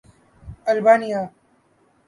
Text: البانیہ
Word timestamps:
البانیہ 0.71 1.21